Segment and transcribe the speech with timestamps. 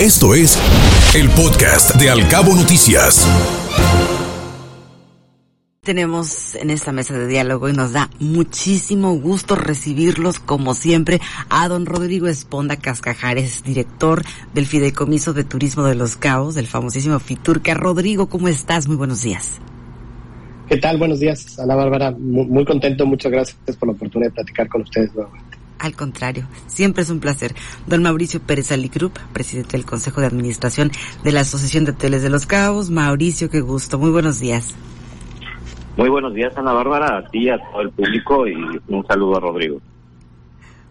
[0.00, 0.58] Esto es
[1.14, 3.26] el podcast de Alcabo Noticias.
[5.82, 11.66] Tenemos en esta mesa de diálogo y nos da muchísimo gusto recibirlos como siempre a
[11.68, 14.22] don Rodrigo Esponda Cascajares, director
[14.52, 17.72] del Fideicomiso de Turismo de Los Cabos, del famosísimo Fiturca.
[17.72, 18.88] Rodrigo, ¿cómo estás?
[18.88, 19.52] Muy buenos días.
[20.68, 20.98] ¿Qué tal?
[20.98, 22.10] Buenos días, Ana Bárbara.
[22.10, 25.55] Muy, muy contento, muchas gracias por la oportunidad de platicar con ustedes nuevamente.
[25.78, 27.54] Al contrario, siempre es un placer.
[27.86, 30.90] Don Mauricio Pérez Alicrup, presidente del Consejo de Administración
[31.22, 32.90] de la Asociación de Hoteles de Los Cabos.
[32.90, 33.98] Mauricio, qué gusto.
[33.98, 34.74] Muy buenos días.
[35.96, 38.54] Muy buenos días, Ana Bárbara, a ti, a todo el público y
[38.88, 39.80] un saludo a Rodrigo.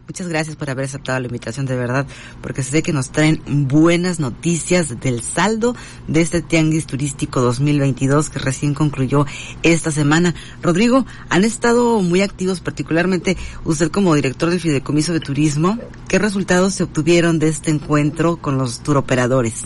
[0.07, 2.05] Muchas gracias por haber aceptado la invitación de verdad,
[2.41, 5.75] porque sé que nos traen buenas noticias del saldo
[6.07, 9.25] de este Tianguis Turístico 2022 que recién concluyó
[9.63, 10.35] esta semana.
[10.61, 15.79] Rodrigo, han estado muy activos, particularmente usted como director del Fideicomiso de Turismo.
[16.07, 19.65] ¿Qué resultados se obtuvieron de este encuentro con los turoperadores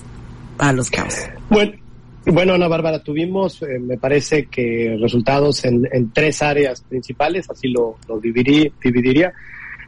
[0.57, 1.15] para los cabos?
[1.49, 1.73] Bueno,
[2.25, 7.97] bueno, Ana Bárbara, tuvimos, eh, me parece que resultados en, tres áreas principales, así lo,
[8.21, 9.33] dividiría.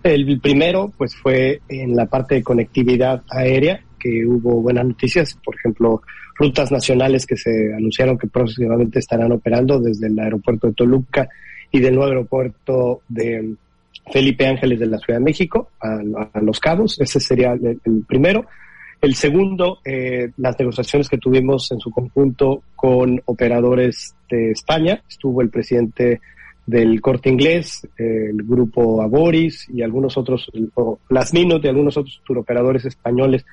[0.03, 5.55] El primero, pues fue en la parte de conectividad aérea, que hubo buenas noticias, por
[5.55, 6.01] ejemplo,
[6.35, 11.29] rutas nacionales que se anunciaron que próximamente estarán operando desde el aeropuerto de Toluca
[11.71, 13.53] y del nuevo aeropuerto de
[14.11, 15.99] Felipe Ángeles de la Ciudad de México a,
[16.41, 16.99] Los Cabos.
[16.99, 18.45] Ese sería el, el primero.
[19.01, 25.01] El segundo, eh, las negociaciones que tuvimos en su conjunto con operadores de España.
[25.09, 26.21] Estuvo el presidente
[26.65, 30.49] del Corte Inglés, el grupo Aboris y algunos otros,
[31.09, 33.45] las Minot y algunos otros turoperadores españoles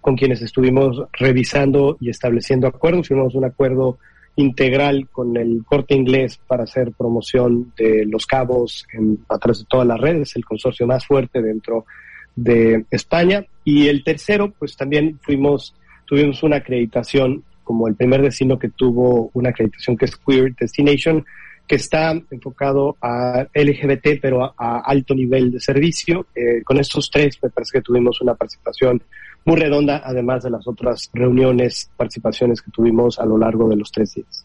[0.00, 3.08] con quienes estuvimos revisando y estableciendo acuerdos.
[3.08, 3.98] Firmamos un acuerdo
[4.36, 9.66] integral con el Corte Inglés para hacer promoción de los cabos en, a través de
[9.68, 11.86] todas las redes, el consorcio más fuerte dentro
[12.36, 13.46] de España.
[13.64, 19.30] Y el tercero, pues también fuimos, tuvimos una acreditación como el primer destino que tuvo
[19.34, 21.24] una acreditación que es Queer Destination,
[21.66, 26.26] que está enfocado a LGBT, pero a, alto nivel de servicio.
[26.34, 29.02] Eh, con estos tres me parece que tuvimos una participación
[29.44, 33.90] muy redonda, además de las otras reuniones, participaciones que tuvimos a lo largo de los
[33.90, 34.44] tres días.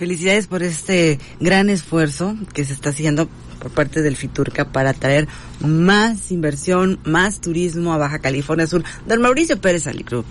[0.00, 3.28] Felicidades por este gran esfuerzo que se está haciendo
[3.60, 5.28] por parte del Fiturca para traer
[5.60, 8.82] más inversión, más turismo a Baja California Sur.
[9.06, 10.24] Don Mauricio Pérez Alicrup,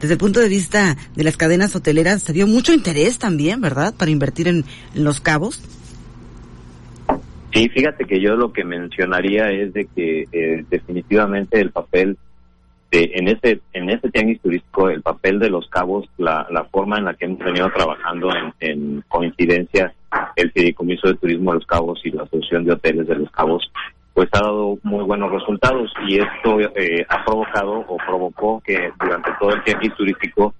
[0.00, 3.92] desde el punto de vista de las cadenas hoteleras, se dio mucho interés también, ¿verdad?,
[3.92, 4.64] para invertir en,
[4.94, 5.60] en Los Cabos.
[7.52, 12.18] Sí, fíjate que yo lo que mencionaría es de que eh, definitivamente el papel
[12.90, 16.98] de, en este en este tianguis turístico, el papel de los cabos, la, la forma
[16.98, 19.92] en la que hemos venido trabajando en, en coincidencia
[20.36, 23.70] el Fideicomiso de Turismo de los Cabos y la Asociación de Hoteles de los Cabos,
[24.14, 29.30] pues ha dado muy buenos resultados y esto eh, ha provocado o provocó que durante
[29.38, 30.54] todo el tianguis turístico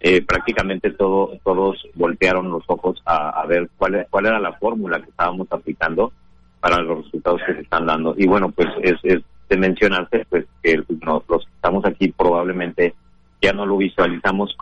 [0.00, 5.00] eh, prácticamente todo, todos voltearon los ojos a, a ver cuál, cuál era la fórmula
[5.00, 6.12] que estábamos aplicando
[6.60, 8.14] para los resultados que se están dando.
[8.16, 12.94] Y bueno, pues es, es de mencionarse pues que no, los que estamos aquí probablemente
[13.40, 14.56] ya no lo visualizamos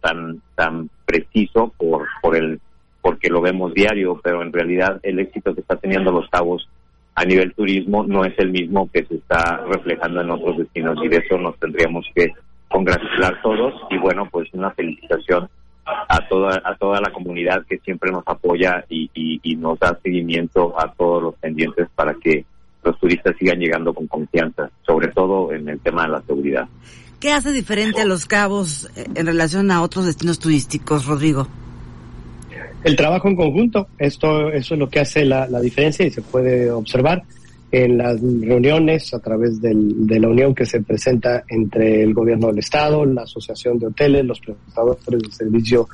[0.00, 2.60] tan tan preciso por por el
[3.02, 6.68] porque lo vemos diario, pero en realidad el éxito que está teniendo los cabos
[7.14, 11.08] a nivel turismo no es el mismo que se está reflejando en otros destinos y
[11.08, 12.32] de eso nos tendríamos que
[12.68, 13.74] congratular todos.
[13.90, 15.48] Y bueno pues una felicitación
[15.84, 20.74] a toda a toda la comunidad que siempre nos apoya y, y nos da seguimiento
[20.80, 22.44] a todos los pendientes para que
[22.86, 26.68] los turistas sigan llegando con confianza, sobre todo en el tema de la seguridad.
[27.20, 31.48] ¿Qué hace diferente a Los Cabos en relación a otros destinos turísticos, Rodrigo?
[32.84, 36.22] El trabajo en conjunto, esto eso es lo que hace la, la diferencia y se
[36.22, 37.22] puede observar
[37.72, 42.48] en las reuniones a través del, de la unión que se presenta entre el gobierno
[42.48, 45.86] del estado, la asociación de hoteles, los prestadores de servicios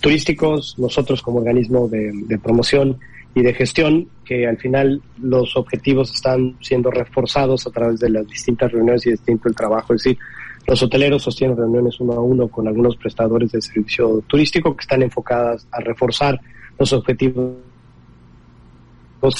[0.00, 2.98] turísticos, nosotros como organismo de, de promoción
[3.34, 8.26] y de gestión, que al final los objetivos están siendo reforzados a través de las
[8.26, 9.94] distintas reuniones y distinto el trabajo.
[9.94, 10.18] Es decir,
[10.66, 15.02] los hoteleros sostienen reuniones uno a uno con algunos prestadores de servicio turístico que están
[15.02, 16.38] enfocadas a reforzar
[16.78, 17.54] los objetivos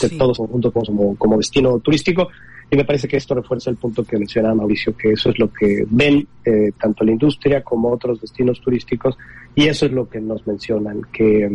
[0.01, 0.19] que sí.
[0.19, 2.29] todos conjuntos como, como destino turístico.
[2.71, 5.51] Y me parece que esto refuerza el punto que mencionaba Mauricio, que eso es lo
[5.51, 9.17] que ven eh, tanto la industria como otros destinos turísticos,
[9.55, 11.49] y eso es lo que nos mencionan, que,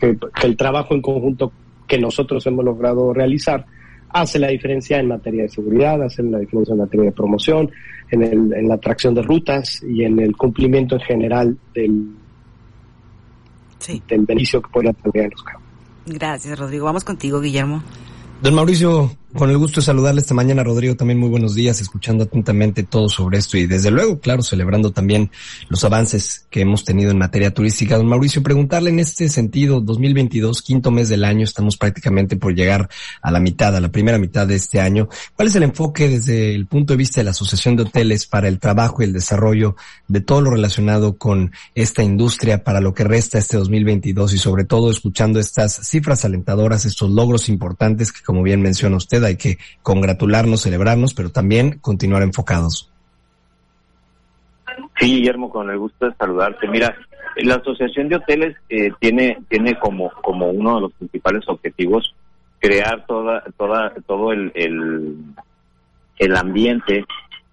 [0.00, 1.52] que, que el trabajo en conjunto
[1.86, 3.64] que nosotros hemos logrado realizar
[4.10, 7.70] hace la diferencia en materia de seguridad, hace la diferencia en materia de promoción,
[8.10, 12.10] en, el, en la atracción de rutas y en el cumplimiento en general del,
[13.78, 14.02] sí.
[14.08, 15.62] del beneficio que puede tener los cabos.
[16.06, 16.86] Gracias, Rodrigo.
[16.86, 17.82] Vamos contigo, Guillermo.
[18.42, 20.96] Don Mauricio, Con el gusto de saludarle esta mañana, Rodrigo.
[20.96, 25.30] También muy buenos días, escuchando atentamente todo sobre esto y desde luego, claro, celebrando también
[25.68, 27.98] los avances que hemos tenido en materia turística.
[27.98, 32.88] Don Mauricio, preguntarle en este sentido, 2022, quinto mes del año, estamos prácticamente por llegar
[33.20, 35.10] a la mitad, a la primera mitad de este año.
[35.36, 38.48] ¿Cuál es el enfoque desde el punto de vista de la Asociación de Hoteles para
[38.48, 39.76] el trabajo y el desarrollo
[40.08, 44.64] de todo lo relacionado con esta industria para lo que resta este 2022 y sobre
[44.64, 49.58] todo escuchando estas cifras alentadoras, estos logros importantes que como bien menciona usted, hay que
[49.82, 52.90] congratularnos, celebrarnos, pero también continuar enfocados.
[54.98, 56.66] Sí, Guillermo, con el gusto de saludarte.
[56.68, 56.96] Mira,
[57.36, 62.14] la Asociación de Hoteles eh, tiene tiene como como uno de los principales objetivos
[62.58, 67.04] crear toda toda todo el, el, ambiente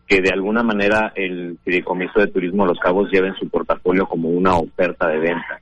[0.07, 4.29] que de alguna manera el Fideicomiso de Turismo Los Cabos lleve en su portafolio como
[4.29, 5.59] una oferta de venta.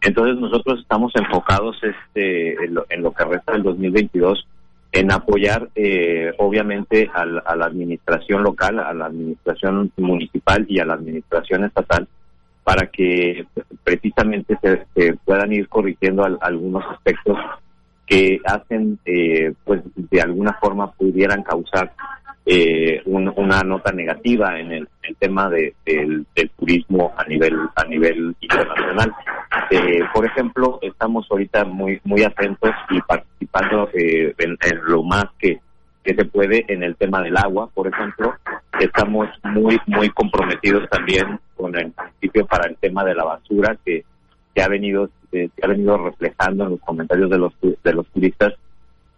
[0.00, 4.46] Entonces nosotros estamos enfocados este en lo, en lo que resta del 2022
[4.96, 10.94] en apoyar eh, obviamente a la, administración local, a la administración municipal y a la
[10.94, 12.08] administración estatal
[12.64, 13.46] para que
[13.84, 14.58] precisamente
[14.94, 17.38] se, puedan ir corrigiendo algunos aspectos
[18.06, 21.92] que hacen, eh, pues de alguna forma pudieran causar
[22.48, 24.88] eh, una nota negativa en el,
[25.18, 26.24] tema de, del,
[26.56, 29.12] turismo a nivel a nivel internacional.
[29.70, 34.56] Eh, por ejemplo, estamos ahorita muy muy atentos y participando eh, en,
[34.86, 35.58] lo más que,
[36.04, 38.34] que se puede en el tema del agua, por ejemplo.
[38.78, 44.04] Estamos muy muy comprometidos también con el municipio para el tema de la basura que
[44.54, 48.54] se ha venido se ha venido reflejando en los comentarios de los de los turistas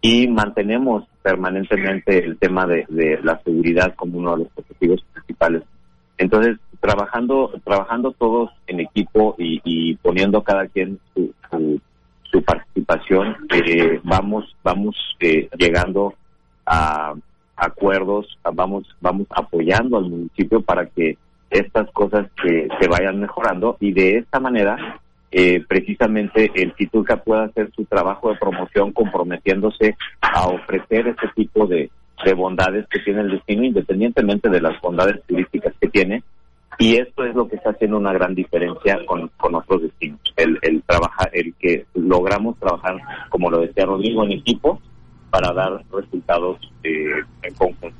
[0.01, 2.85] y mantenemos permanentemente el tema de,
[3.23, 5.63] la seguridad como uno de los objetivos principales.
[6.17, 11.33] Entonces, trabajando trabajando todos en equipo y, poniendo cada quien su,
[12.31, 16.13] su, participación, eh, vamos vamos eh, llegando
[16.65, 17.13] a
[17.55, 21.17] acuerdos, vamos vamos apoyando al municipio para que
[21.49, 27.45] estas cosas que se vayan mejorando y de esta manera eh, precisamente el Tituca pueda
[27.45, 31.89] hacer su trabajo de promoción comprometiéndose a ofrecer este tipo de,
[32.35, 36.23] bondades que tiene el destino independientemente de las bondades turísticas que tiene.
[36.77, 40.19] Y esto es lo que está haciendo una gran diferencia con, con otros destinos.
[40.35, 42.97] El, el trabajar el que logramos trabajar
[43.29, 44.81] como lo decía Rodrigo en equipo
[45.29, 47.95] para dar resultados eh, en conjunto.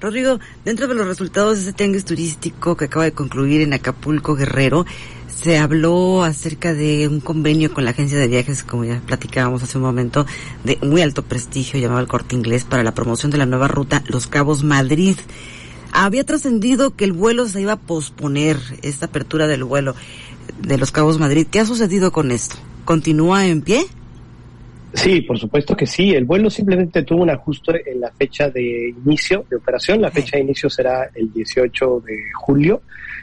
[0.00, 4.36] Rodrigo, dentro de los resultados de ese tianguis turístico que acaba de concluir en Acapulco
[4.36, 4.84] Guerrero,
[5.42, 9.78] se habló acerca de un convenio con la agencia de viajes, como ya platicábamos hace
[9.78, 10.26] un momento,
[10.64, 14.02] de muy alto prestigio llamado el Corte Inglés para la promoción de la nueva ruta
[14.08, 15.16] Los Cabos Madrid.
[15.92, 19.94] Había trascendido que el vuelo se iba a posponer, esta apertura del vuelo
[20.60, 21.46] de Los Cabos Madrid.
[21.48, 22.56] ¿Qué ha sucedido con esto?
[22.84, 23.86] ¿Continúa en pie?
[24.94, 26.14] Sí, por supuesto que sí.
[26.14, 30.00] El vuelo simplemente tuvo un ajuste en la fecha de inicio de operación.
[30.00, 32.82] La fecha de inicio será el 18 de julio.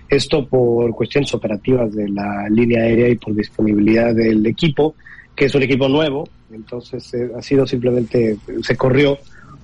[0.09, 4.95] Esto por cuestiones operativas de la línea aérea y por disponibilidad del equipo,
[5.35, 6.27] que es un equipo nuevo.
[6.51, 9.17] Entonces eh, ha sido simplemente, se corrió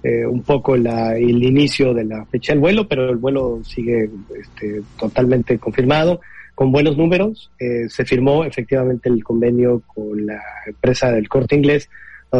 [0.03, 4.09] eh, un poco la, el inicio de la fecha del vuelo, pero el vuelo sigue
[4.39, 6.21] este, totalmente confirmado
[6.55, 7.51] con buenos números.
[7.59, 11.87] Eh, se firmó efectivamente el convenio con la empresa del corte inglés,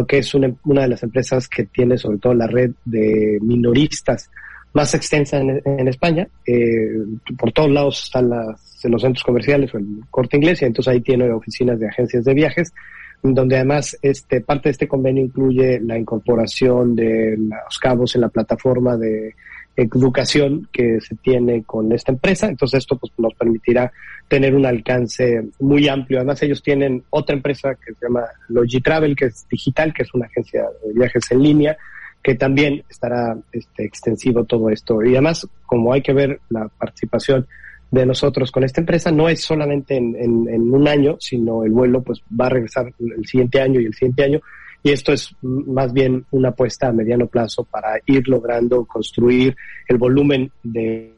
[0.08, 4.30] que es una, una, de las empresas que tiene sobre todo la red de minoristas
[4.74, 6.28] más extensa en, España.
[6.46, 6.90] Eh,
[7.38, 11.02] por todos lados están las, los centros comerciales o el corte inglés y entonces ahí
[11.02, 12.74] tiene oficinas de agencias de viajes
[13.24, 18.30] donde además este parte de este convenio incluye la incorporación de los cabos en la
[18.30, 19.36] plataforma de
[19.76, 22.48] educación que se tiene con esta empresa.
[22.48, 23.92] Entonces esto pues, nos permitirá
[24.28, 26.20] tener un alcance muy amplio.
[26.20, 30.26] Además ellos tienen otra empresa que se llama Logitravel, que es digital, que es una
[30.26, 31.78] agencia de viajes en línea,
[32.24, 35.04] que también estará este, extensivo todo esto.
[35.04, 37.48] Y además, como hay que ver la participación
[37.90, 42.02] de nosotros con esta empresa, no es solamente en, en un año, sino el vuelo
[42.02, 44.42] pues va a regresar el siguiente año y el siguiente año
[44.84, 49.56] y esto es más bien una apuesta a mediano plazo para ir logrando construir
[49.88, 51.14] el volumen de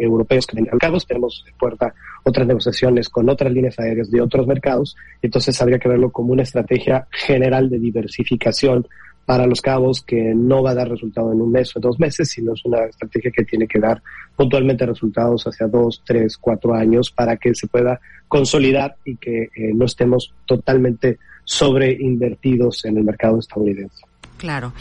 [0.00, 1.06] europeos que mercados.
[1.06, 4.96] Tenemos en puerta otras negociaciones con otras líneas aéreas de otros mercados.
[5.22, 8.86] Entonces habría que verlo como una estrategia general de diversificación
[9.26, 12.28] para los cabos que no va a dar resultado en un mes o dos meses,
[12.30, 14.02] sino es una estrategia que tiene que dar
[14.36, 19.72] puntualmente resultados hacia dos, tres, cuatro años para que se pueda consolidar y que eh,
[19.74, 24.02] no estemos totalmente sobreinvertidos en el mercado estadounidense.
[24.36, 24.72] Claro.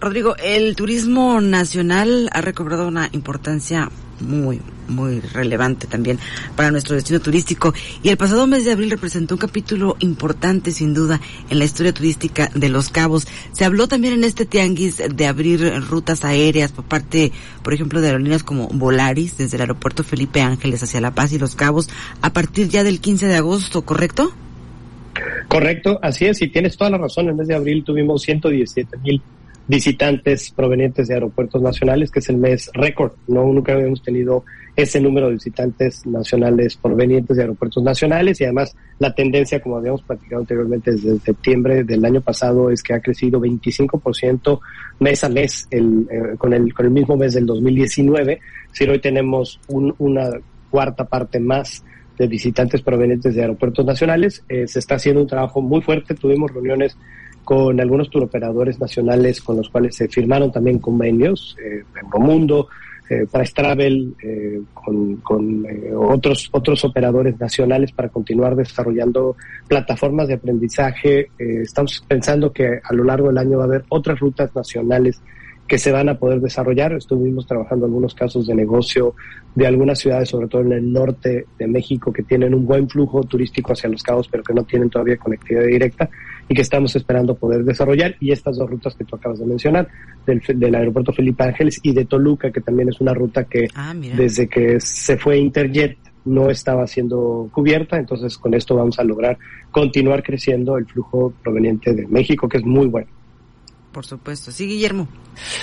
[0.00, 3.90] Rodrigo, el turismo nacional ha recobrado una importancia
[4.20, 6.18] muy, muy relevante también
[6.56, 7.74] para nuestro destino turístico.
[8.02, 11.92] Y el pasado mes de abril representó un capítulo importante, sin duda, en la historia
[11.92, 13.28] turística de Los Cabos.
[13.52, 17.30] Se habló también en este tianguis de abrir rutas aéreas por parte,
[17.62, 21.38] por ejemplo, de aerolíneas como Volaris, desde el aeropuerto Felipe Ángeles hacia La Paz y
[21.38, 21.90] Los Cabos,
[22.22, 24.32] a partir ya del 15 de agosto, ¿correcto?
[25.48, 27.24] Correcto, así es, y tienes toda la razón.
[27.24, 29.20] En el mes de abril tuvimos 117 mil
[29.70, 33.12] visitantes provenientes de aeropuertos nacionales, que es el mes récord.
[33.28, 38.74] No nunca habíamos tenido ese número de visitantes nacionales provenientes de aeropuertos nacionales y además
[38.98, 43.40] la tendencia, como habíamos platicado anteriormente desde septiembre del año pasado, es que ha crecido
[43.40, 44.58] 25%
[44.98, 48.40] mes a mes el, eh, con, el, con el mismo mes del 2019.
[48.72, 50.30] Si hoy tenemos una
[50.68, 51.84] cuarta parte más
[52.18, 56.14] de visitantes provenientes de aeropuertos nacionales, eh, se está haciendo un trabajo muy fuerte.
[56.16, 56.96] Tuvimos reuniones
[57.44, 62.68] con algunos turoperadores nacionales con los cuales se firmaron también convenios, eh, Euromundo,
[63.10, 70.34] eh, Price Travel, eh, con, eh, otros, otros operadores nacionales para continuar desarrollando plataformas de
[70.34, 71.28] aprendizaje.
[71.36, 75.20] estamos pensando que a lo largo del año va a haber otras rutas nacionales
[75.70, 76.94] que se van a poder desarrollar.
[76.94, 79.14] Estuvimos trabajando algunos casos de negocio
[79.54, 83.22] de algunas ciudades, sobre todo en el norte de México, que tienen un buen flujo
[83.22, 86.10] turístico hacia los cabos, pero que no tienen todavía conectividad directa
[86.48, 88.16] y que estamos esperando poder desarrollar.
[88.18, 89.86] Y estas dos rutas que tú acabas de mencionar,
[90.26, 93.94] del, del aeropuerto Felipe Ángeles y de Toluca, que también es una ruta que ah,
[93.94, 99.38] desde que se fue Interjet no estaba siendo cubierta, entonces con esto vamos a lograr
[99.70, 103.19] continuar creciendo el flujo proveniente de México, que es muy bueno.
[103.92, 104.52] Por supuesto.
[104.52, 105.08] Sí, Guillermo.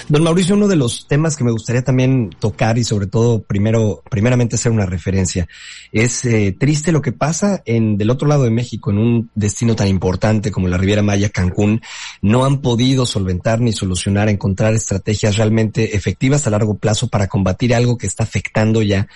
[0.10, 4.04] Don Mauricio, uno de los temas que me gustaría también tocar y sobre todo primero,
[4.10, 5.48] primeramente hacer una referencia,
[5.94, 9.78] es eh, triste lo que pasa en del otro lado de México, en un destino
[9.78, 11.82] tan importante como la Riviera Maya, Cancún,
[12.22, 17.74] no han podido solventar ni solucionar, encontrar estrategias realmente efectivas a largo plazo para combatir
[17.74, 19.08] algo que está afectando ya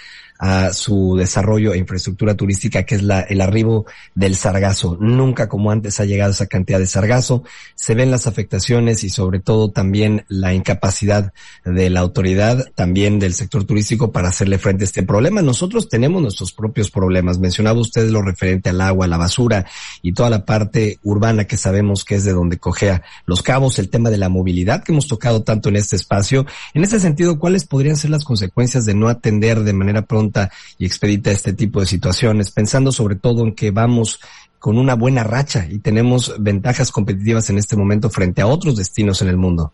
[0.42, 4.98] a su desarrollo e infraestructura turística, que es la, el arribo del sargazo.
[5.00, 7.44] Nunca como antes ha llegado esa cantidad de sargazo.
[7.76, 11.32] Se ven las afectaciones y sobre todo también la incapacidad
[11.64, 15.44] de la autoridad, también del sector turístico para hacerle frente a este problema.
[15.44, 17.38] Nosotros tenemos nuestros propios problemas.
[17.38, 19.68] Mencionaba usted lo referente al agua, la basura
[20.02, 23.90] y toda la parte urbana que sabemos que es de donde cojea los cabos, el
[23.92, 26.48] tema de la movilidad que hemos tocado tanto en este espacio.
[26.74, 30.31] En ese sentido, ¿cuáles podrían ser las consecuencias de no atender de manera pronta
[30.78, 34.20] y expedita este tipo de situaciones, pensando sobre todo en que vamos
[34.60, 39.22] con una buena racha y tenemos ventajas competitivas en este momento frente a otros destinos
[39.22, 39.74] en el mundo.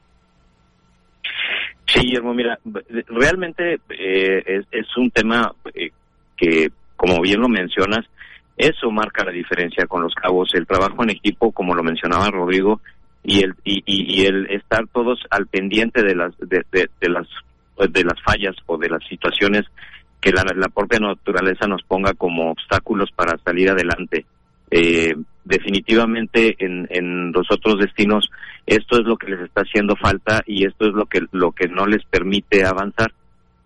[1.87, 2.57] Sí, Guillermo, mira,
[3.07, 5.91] realmente eh, es, un tema eh,
[6.35, 8.05] que, como bien lo mencionas,
[8.55, 12.81] eso marca la diferencia con los cabos, el trabajo en equipo, como lo mencionaba Rodrigo,
[13.23, 17.27] y el y, el estar todos al pendiente de las de, de las
[17.77, 19.65] de las fallas o de las situaciones
[20.21, 24.25] que la, propia naturaleza nos ponga como obstáculos para salir adelante.
[24.69, 28.29] Eh, definitivamente en, en los otros destinos
[28.67, 31.69] esto es lo que les está haciendo falta y esto es lo que lo que
[31.69, 33.13] no les permite avanzar.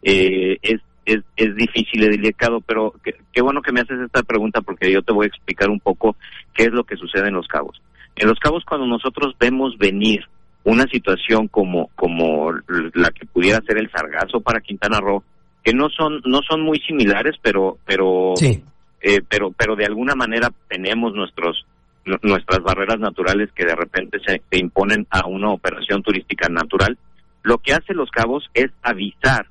[0.04, 4.62] Eh, es, es, es difícil y delicado, pero qué, bueno que me haces esta pregunta
[4.62, 6.16] porque yo te voy a explicar un poco
[6.54, 7.82] qué es lo que sucede en los cabos.
[8.16, 10.24] En los cabos cuando nosotros vemos venir
[10.64, 12.52] una situación como como
[12.94, 15.24] la que pudiera ser el sargazo para Quintana Roo,
[15.64, 18.34] que no son no son muy similares, pero pero
[19.02, 21.66] eh, pero pero de alguna manera tenemos nuestros
[22.24, 26.98] nuestras barreras naturales que de repente se, imponen a una operación turística natural.
[27.44, 29.46] Lo que hace los cabos es avisar.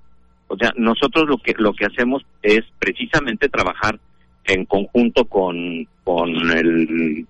[0.48, 4.00] O sea, nosotros lo que lo que hacemos es precisamente trabajar
[4.44, 7.26] en conjunto con con el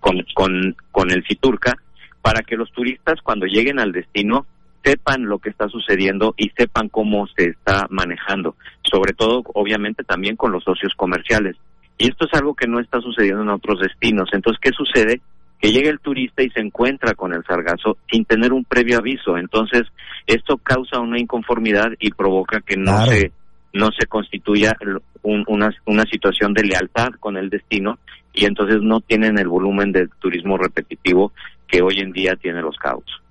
[0.00, 1.74] con, con, con el Citurca
[2.22, 4.46] para que los turistas cuando lleguen al destino
[4.84, 10.36] sepan lo que está sucediendo y sepan cómo se está manejando, sobre todo obviamente también
[10.36, 11.56] con los socios comerciales.
[11.96, 14.28] Y esto es algo que no está sucediendo en otros destinos.
[14.32, 15.20] Entonces, ¿qué sucede?
[15.60, 19.38] Que llega el turista y se encuentra con el sargazo sin tener un previo aviso.
[19.38, 19.82] Entonces,
[20.26, 23.32] esto causa una inconformidad y provoca que no se
[23.72, 24.76] no se constituya
[25.22, 27.98] una, una situación de lealtad con el destino
[28.32, 31.32] y entonces no tienen el volumen de turismo repetitivo
[31.66, 33.23] que hoy en día tiene los cabos.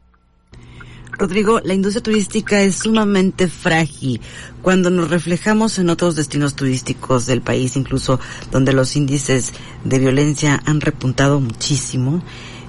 [1.17, 4.20] Rodrigo, la industria turística es sumamente frágil.
[4.62, 8.20] Cuando nos reflejamos en otros destinos turísticos del país, incluso
[8.51, 9.53] donde los índices
[9.84, 12.24] de violencia han repuntado muchísimo,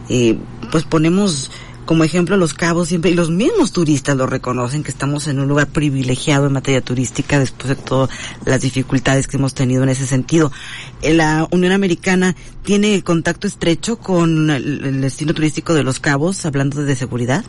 [0.08, 0.36] eh,
[0.70, 1.50] pues ponemos
[1.86, 5.48] como ejemplo los cabos siempre, y los mismos turistas lo reconocen, que estamos en un
[5.48, 8.10] lugar privilegiado en materia turística después de todas
[8.44, 10.50] las dificultades que hemos tenido en ese sentido.
[11.02, 16.82] Eh, la Unión Americana tiene contacto estrecho con el destino turístico de los cabos, hablando
[16.82, 17.44] de seguridad.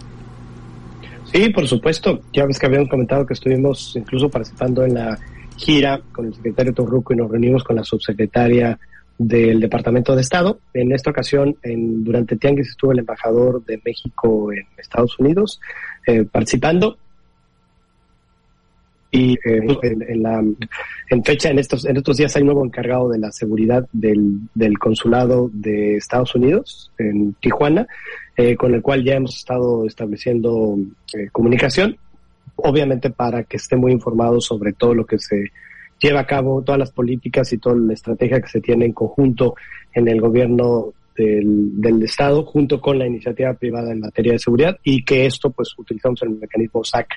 [1.35, 2.21] Sí, por supuesto.
[2.31, 5.19] Ya ves que habíamos comentado que estuvimos incluso participando en la
[5.57, 8.79] gira con el secretario Torruco y nos reunimos con la subsecretaria
[9.17, 10.59] del Departamento de Estado.
[10.73, 15.59] En esta ocasión, en, durante Tianguis estuvo el embajador de México en Estados Unidos
[16.07, 16.97] eh, participando.
[19.11, 20.43] Y eh, en, la,
[21.09, 24.77] en fecha, en estos, en estos días hay nuevo encargado de la seguridad del, del
[24.77, 27.87] consulado de Estados Unidos en Tijuana,
[28.35, 30.77] eh, con el cual ya hemos estado estableciendo
[31.31, 31.97] comunicación,
[32.57, 35.51] obviamente para que esté muy informado sobre todo lo que se
[35.99, 39.55] lleva a cabo todas las políticas y toda la estrategia que se tiene en conjunto
[39.93, 44.77] en el gobierno del, del, Estado junto con la iniciativa privada en materia de seguridad
[44.83, 47.07] y que esto pues utilizamos el mecanismo SAC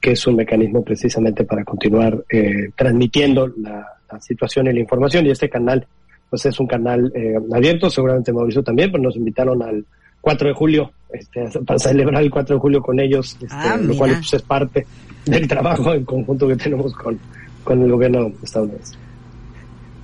[0.00, 5.30] que es un mecanismo precisamente para continuar eh, transmitiendo la, situación y la información y
[5.30, 5.86] este canal
[6.28, 9.84] pues es un canal eh, abierto seguramente Mauricio también pues nos invitaron al
[10.20, 13.96] 4 de julio este, para celebrar el 4 de julio con ellos este, ah, lo
[13.96, 14.84] cual pues, es parte
[15.26, 17.20] del trabajo en conjunto que tenemos con
[17.64, 18.96] con el gobierno estadounidense.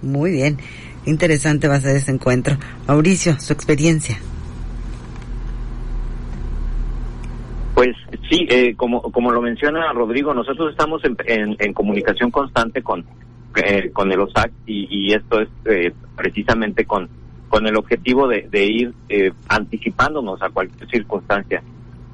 [0.02, 0.58] Muy bien,
[1.04, 2.56] interesante va a ser ese encuentro.
[2.86, 4.18] Mauricio, su experiencia.
[7.74, 7.96] Pues
[8.28, 13.04] sí, eh, como, como lo menciona Rodrigo, nosotros estamos en, en, comunicación constante con,
[13.56, 17.08] eh, con el OSAC y, esto es eh, precisamente con,
[17.48, 18.94] con el objetivo de, de ir
[19.48, 21.62] anticipándonos a cualquier circunstancia.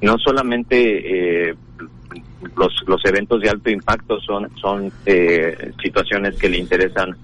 [0.01, 1.55] No solamente
[2.55, 7.15] los, los eventos de alto impacto son, son eh, situaciones que le interesan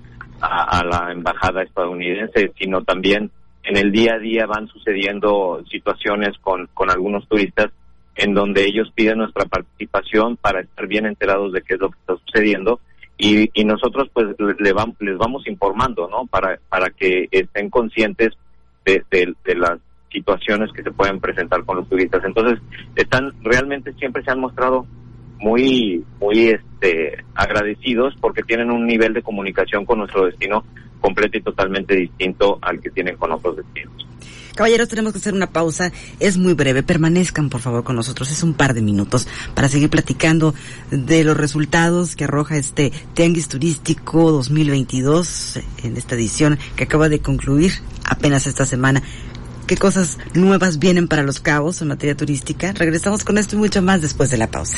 [0.41, 3.29] a, la embajada estadounidense, sino también
[3.63, 7.71] en el día a día van sucediendo situaciones con, con algunos turistas
[8.19, 11.99] en donde ellos piden nuestra participación para estar bien enterados de qué es lo que
[11.99, 12.81] está sucediendo
[13.17, 16.25] y, y nosotros pues le les vamos informando, ¿no?
[16.27, 18.33] Para, para que estén conscientes
[18.85, 19.79] de, de las
[20.11, 22.21] situaciones que se pueden presentar con los turistas.
[22.25, 22.59] Entonces,
[22.95, 24.85] están realmente siempre se han mostrado
[25.37, 30.65] muy, muy este, agradecidos porque tienen un nivel de comunicación con nuestro destino
[30.99, 33.99] completo y totalmente distinto al que tienen con otros destinos.
[34.59, 35.93] Caballeros, tenemos que hacer una pausa.
[36.19, 36.83] Es muy breve.
[36.83, 38.29] Permanezcan, por favor, con nosotros.
[38.29, 39.25] Es un par de minutos
[39.55, 40.53] para seguir platicando
[40.91, 47.19] de los resultados que arroja este Tianguis Turístico 2022 en esta edición que acaba de
[47.19, 47.71] concluir
[48.03, 49.01] apenas esta semana
[49.65, 52.73] qué cosas nuevas vienen para los cabos en materia turística.
[52.73, 54.77] Regresamos con esto y mucho más después de la pausa.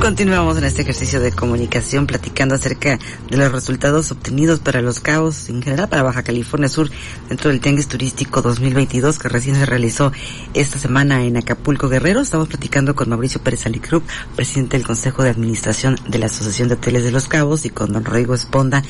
[0.00, 2.98] Continuamos en este ejercicio de comunicación platicando acerca
[3.30, 6.90] de los resultados obtenidos para los cabos, en general para Baja California Sur,
[7.28, 10.12] dentro del Tianguis Turístico 2022 que recién se realizó
[10.52, 12.20] esta semana en Acapulco Guerrero.
[12.20, 14.04] Estamos platicando con Mauricio Pérez Alicrup,
[14.36, 17.92] presidente del Consejo de Administración de la Asociación de Hoteles de los Cabos, y con
[17.92, 18.82] don Rodrigo Esponda,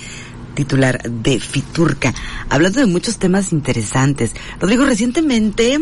[0.54, 2.12] titular de Fiturca,
[2.48, 4.32] hablando de muchos temas interesantes.
[4.60, 5.78] Rodrigo, recientemente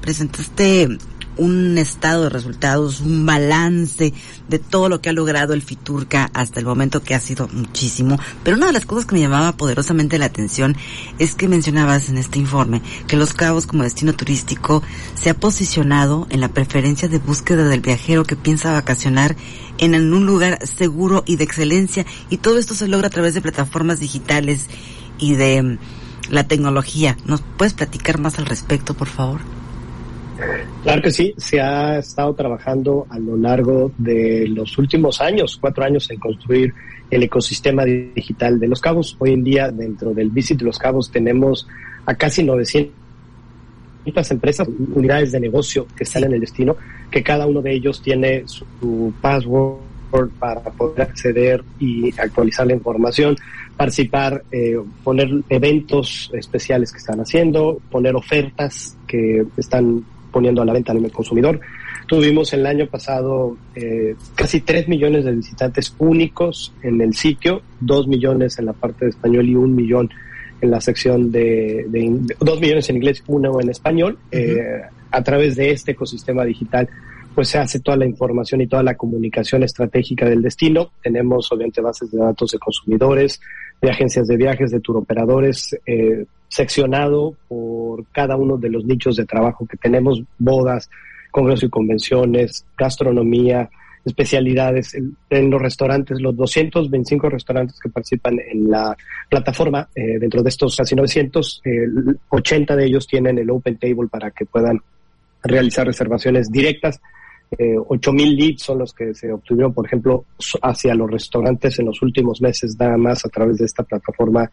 [0.00, 0.98] presentaste
[1.36, 4.12] un estado de resultados, un balance
[4.48, 8.18] de todo lo que ha logrado el Fiturca hasta el momento que ha sido muchísimo.
[8.42, 10.76] Pero una de las cosas que me llamaba poderosamente la atención
[11.18, 14.82] es que mencionabas en este informe que Los Cabos como destino turístico
[15.14, 19.36] se ha posicionado en la preferencia de búsqueda del viajero que piensa vacacionar
[19.78, 23.40] en un lugar seguro y de excelencia y todo esto se logra a través de
[23.40, 24.66] plataformas digitales
[25.18, 25.78] y de mm,
[26.30, 27.16] la tecnología.
[27.24, 29.59] ¿Nos puedes platicar más al respecto, por favor?
[30.82, 35.84] Claro que sí, se ha estado trabajando a lo largo de los últimos años, cuatro
[35.84, 36.72] años, en construir
[37.10, 39.14] el ecosistema digital de Los Cabos.
[39.18, 41.68] Hoy en día, dentro del Visit Los Cabos, tenemos
[42.06, 46.76] a casi 900 empresas, unidades de negocio que están en el destino,
[47.10, 53.36] que cada uno de ellos tiene su password para poder acceder y actualizar la información,
[53.76, 60.72] participar, eh, poner eventos especiales que están haciendo, poner ofertas que están poniendo a la
[60.72, 61.60] venta al consumidor.
[62.06, 68.08] Tuvimos el año pasado eh, casi 3 millones de visitantes únicos en el sitio, 2
[68.08, 70.10] millones en la parte de español y un millón
[70.60, 74.18] en la sección de, de, 2 millones en inglés, uno en español.
[74.30, 76.88] eh, a través de este ecosistema digital
[77.34, 80.90] pues se hace toda la información y toda la comunicación estratégica del destino.
[81.02, 83.40] Tenemos obviamente bases de datos de consumidores,
[83.80, 89.24] de agencias de viajes, de turoperadores, eh, seccionado por cada uno de los nichos de
[89.24, 90.90] trabajo que tenemos, bodas,
[91.30, 93.70] congresos y convenciones, gastronomía,
[94.04, 94.96] especialidades
[95.30, 98.96] en, los restaurantes, los 225 restaurantes que participan en la
[99.28, 101.62] plataforma, eh, dentro de estos casi 900,
[102.28, 104.80] 80 de ellos tienen el Open Table para que puedan
[105.42, 107.00] realizar reservaciones directas.
[107.58, 110.24] Eh, 8.000 leads son los que se obtuvieron, por ejemplo,
[110.62, 114.48] hacia los restaurantes en los últimos meses, nada más a través de esta plataforma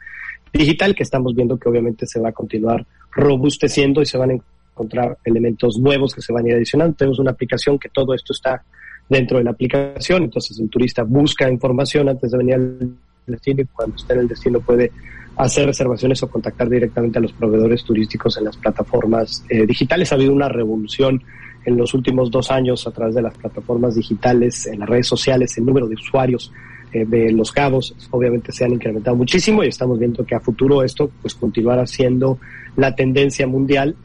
[0.52, 4.34] digital que estamos viendo que obviamente se va a continuar robusteciendo y se van a
[4.34, 6.96] encontrar elementos nuevos que se van a ir adicionando.
[6.96, 8.64] Tenemos una aplicación que todo esto está
[9.08, 13.66] dentro de la aplicación, entonces el turista busca información antes de venir al destino y
[13.66, 14.92] cuando esté en el destino puede
[15.38, 20.12] hacer reservaciones o contactar directamente a los proveedores turísticos en las plataformas eh, digitales.
[20.12, 21.22] Ha habido una revolución
[21.68, 25.58] en los últimos dos años a través de las plataformas digitales, en las redes sociales,
[25.58, 26.52] el número de usuarios
[26.94, 30.82] eh, de los cabos obviamente se han incrementado muchísimo y estamos viendo que a futuro
[30.82, 32.40] esto pues continuará siendo
[32.78, 33.98] la tendencia mundial.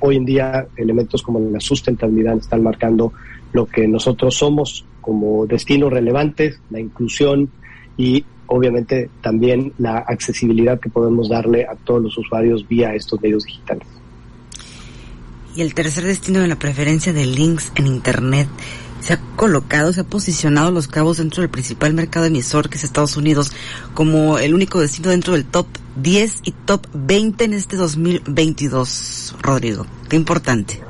[0.00, 3.12] hoy en día elementos como la sustentabilidad están marcando
[3.52, 7.48] lo que nosotros somos como destino relevante, la inclusión
[7.96, 13.44] y obviamente también la accesibilidad que podemos darle a todos los usuarios vía estos medios
[13.44, 13.86] digitales.
[15.56, 18.48] Y el tercer destino de la preferencia de links en Internet
[19.00, 22.84] se ha colocado, se ha posicionado Los Cabos dentro del principal mercado emisor que es
[22.84, 23.52] Estados Unidos
[23.92, 29.86] como el único destino dentro del top 10 y top 20 en este 2022, Rodrigo.
[30.08, 30.80] Qué importante.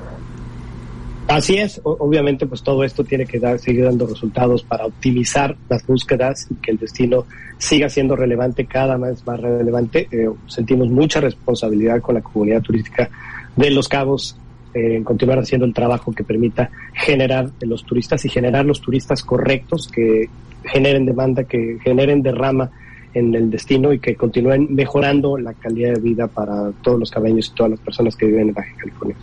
[1.27, 5.87] Así es, obviamente pues todo esto tiene que dar, seguir dando resultados para optimizar las
[5.87, 7.27] búsquedas y que el destino
[7.59, 10.07] siga siendo relevante, cada vez más relevante.
[10.11, 13.11] Eh, sentimos mucha responsabilidad con la comunidad turística
[13.57, 14.37] de Los Cabos
[14.75, 19.89] en continuar haciendo el trabajo que permita generar los turistas y generar los turistas correctos
[19.89, 20.29] que
[20.65, 22.71] generen demanda, que generen derrama
[23.15, 27.49] en el destino y que continúen mejorando la calidad de vida para todos los cabeños
[27.49, 29.17] y todas las personas que viven en Baja California.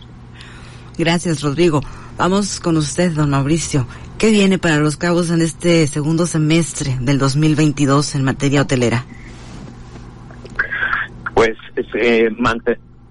[0.98, 1.80] Gracias, Rodrigo.
[2.16, 3.86] Vamos con usted, don Mauricio.
[4.18, 9.04] ¿Qué viene para los cabos en este segundo semestre del 2022 en materia hotelera?
[11.34, 11.56] Pues
[11.94, 12.28] eh,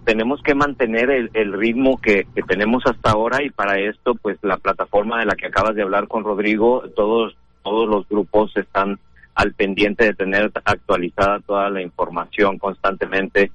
[0.06, 5.20] tenemos que mantener el, ritmo que, tenemos hasta ahora y para esto, pues la plataforma
[5.20, 9.00] de la que acabas de hablar con Rodrigo, todos todos los grupos están
[9.36, 13.52] al pendiente de tener actualizada toda la información constantemente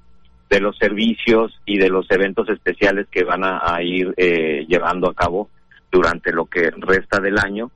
[0.49, 5.15] de los servicios y de los eventos especiales que van a, ir eh, llevando a
[5.15, 5.51] cabo
[5.91, 7.71] durante lo que resta del año.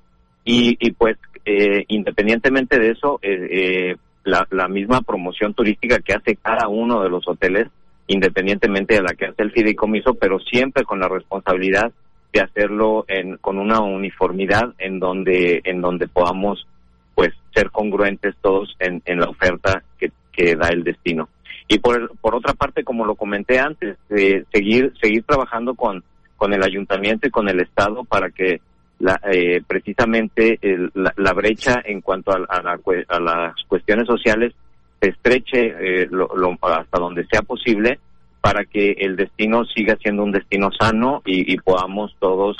[0.44, 6.68] Y, pues, eh, independientemente de eso, eh, la, la misma promoción turística que hace cada
[6.68, 7.68] uno de los hoteles,
[8.10, 11.92] independientemente de la que hace el fideicomiso, pero siempre con la responsabilidad
[12.32, 16.66] de hacerlo en, con una uniformidad en donde, en donde podamos
[17.14, 21.28] pues ser congruentes todos en, la oferta que, que da el destino.
[21.68, 26.02] Y por, por otra parte, como lo comenté antes, eh, seguir seguir trabajando con,
[26.36, 28.60] con el ayuntamiento y con el Estado para que
[28.98, 30.58] la, eh, precisamente
[30.94, 34.52] la, la, brecha en cuanto a, a, a, las cuestiones sociales
[35.00, 36.28] se estreche eh, lo,
[36.62, 37.98] hasta donde sea posible
[38.40, 42.56] para que el destino siga siendo un destino sano y, y podamos todos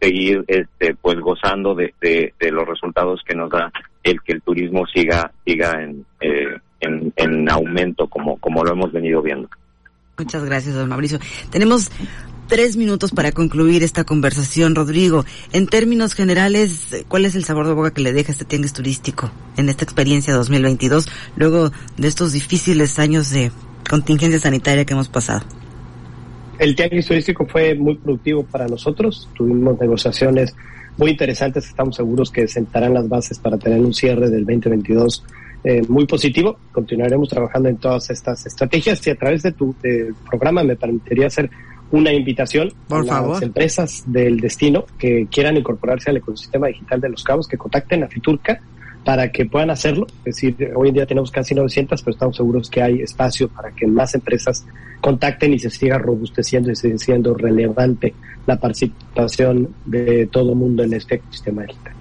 [0.00, 1.92] seguir este pues gozando de,
[2.40, 8.06] los resultados que nos da el que el turismo siga siga en eh, en, aumento
[8.08, 9.48] como, como lo hemos venido viendo.
[10.18, 11.18] Muchas gracias, don Mauricio.
[11.50, 11.90] Tenemos
[12.46, 15.24] tres minutos para concluir esta conversación, Rodrigo.
[15.52, 19.30] En términos generales, ¿cuál es el sabor de boca que le deja este tianguis turístico
[19.56, 23.50] en esta experiencia 2022, luego de estos difíciles años de
[23.88, 25.42] contingencia sanitaria que hemos pasado?
[26.58, 29.28] El tianguis turístico fue muy productivo para nosotros.
[29.34, 30.54] Tuvimos negociaciones
[30.96, 31.66] muy interesantes.
[31.66, 35.24] Estamos seguros que sentarán las bases para tener un cierre del 2022
[35.64, 36.58] eh, muy positivo.
[36.72, 39.74] Continuaremos trabajando en todas estas estrategias y a través de tu
[40.28, 41.50] programa me permitiría hacer
[41.90, 47.22] una invitación a las empresas del destino que quieran incorporarse al ecosistema digital de los
[47.22, 48.60] cabos, que contacten a Fiturca
[49.04, 50.06] para que puedan hacerlo.
[50.24, 53.70] Es decir, hoy en día tenemos casi 900, pero estamos seguros que hay espacio para
[53.70, 54.64] que más empresas
[55.00, 58.14] contacten y se siga robusteciendo y siga siendo relevante
[58.46, 61.92] la participación de todo el mundo en este ecosistema digital.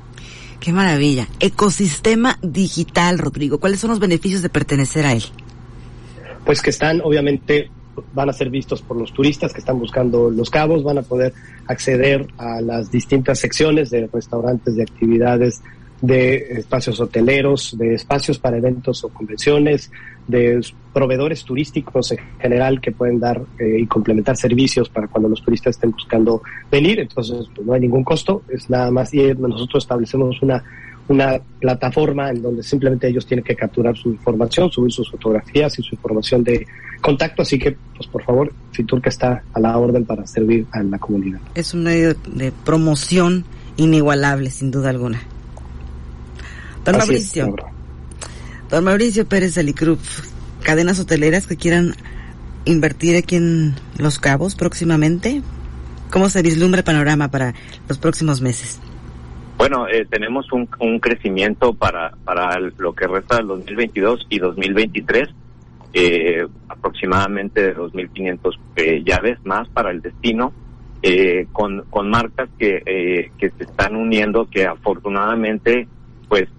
[0.60, 1.28] Qué maravilla.
[1.42, 3.60] Ecosistema digital, Rodrigo.
[3.60, 5.24] ¿Cuáles son los beneficios de pertenecer a él?
[6.46, 7.70] Pues que están, obviamente,
[8.14, 11.34] van a ser vistos por los turistas que están buscando los cabos, van a poder
[11.68, 15.62] acceder a las distintas secciones de restaurantes, de actividades,
[16.04, 19.90] de espacios hoteleros, de espacios para eventos o convenciones,
[20.28, 20.60] de
[20.92, 25.78] proveedores turísticos en general que pueden dar eh, y complementar servicios para cuando los turistas
[25.78, 27.00] estén buscando venir.
[27.00, 29.14] Entonces, pues, no hay ningún costo, es nada más.
[29.14, 30.62] Y nosotros establecemos una,
[31.08, 35.84] una plataforma en donde simplemente ellos tienen que capturar su información, subir sus fotografías y
[35.84, 36.66] su información de
[37.02, 37.42] contacto.
[37.42, 41.40] Así que, pues por favor, Fiturca está a la orden para servir a la comunidad.
[41.56, 43.46] Es un medio de promoción
[43.78, 45.22] inigualable, sin duda alguna.
[46.86, 47.56] Don Mauricio.
[48.70, 50.24] don Mauricio Pérez Alicruz,
[50.64, 51.96] cadenas hoteleras que quieran
[52.66, 55.42] invertir aquí en Los Cabos próximamente.
[56.12, 57.54] ¿Cómo se vislumbra el panorama para
[57.88, 58.80] los próximos meses?
[59.64, 65.30] Bueno, eh, tenemos un, un, crecimiento para, para lo que resta del 2022 y 2023,
[65.94, 70.52] eh, aproximadamente de 2.500 eh, llaves más para el destino,
[71.02, 75.88] eh, con, con marcas que, eh, que se están uniendo, que afortunadamente
[76.28, 76.50] pues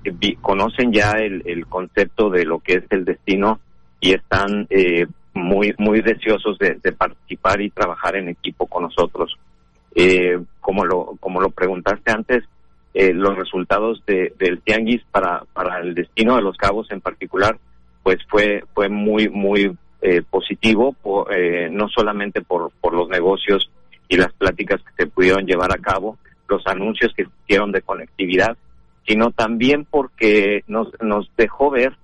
[0.40, 3.60] conocen ya el, concepto de lo que es el destino
[4.00, 9.36] y están eh, muy muy deseosos de, participar y trabajar en equipo con nosotros.
[9.94, 12.44] Eh, como lo como lo preguntaste antes,
[12.94, 17.58] eh, los resultados de, del tianguis para para el destino de los cabos en particular,
[18.02, 19.76] pues fue fue muy muy
[20.30, 20.94] positivo,
[21.70, 23.70] no solamente por por los negocios
[24.08, 28.56] y las pláticas que se pudieron llevar a cabo, los anuncios que hicieron de conectividad,
[29.06, 31.94] sino también porque nos, nos dejó ver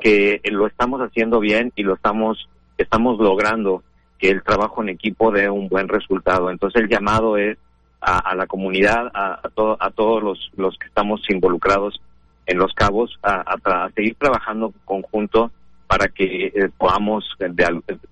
[0.00, 3.82] que lo estamos haciendo bien y lo estamos, estamos logrando
[4.18, 6.50] que el trabajo en equipo dé un buen resultado.
[6.50, 7.58] Entonces el llamado es
[8.06, 12.00] a, la comunidad, a, a, a todos los, los que estamos involucrados
[12.46, 13.56] en los cabos, a,
[13.96, 15.50] seguir trabajando conjunto
[15.88, 17.24] para que eh, podamos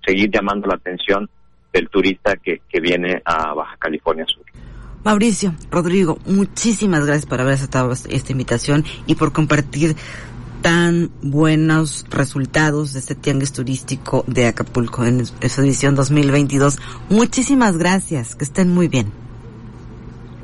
[0.05, 1.29] seguir llamando la atención
[1.71, 4.43] del turista que, que viene a Baja California Sur.
[5.05, 9.95] Mauricio, Rodrigo, muchísimas gracias por haber aceptado esta invitación y por compartir
[10.61, 16.79] tan buenos resultados de este tianguis turístico de Acapulco en su edición 2022.
[17.09, 19.24] Muchísimas gracias, que estén muy bien.